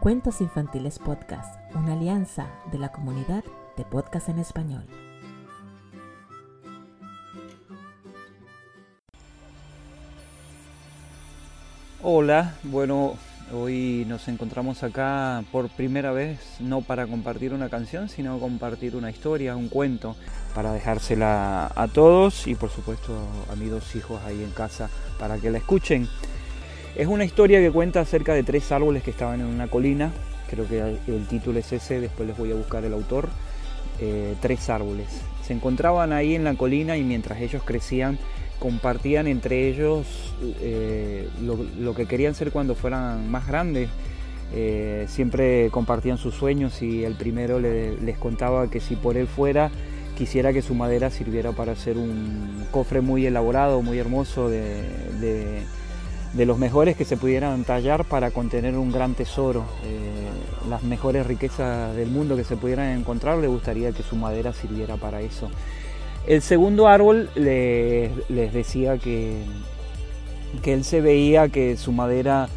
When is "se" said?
35.44-35.52, 57.04-57.16, 62.44-62.56, 70.84-71.00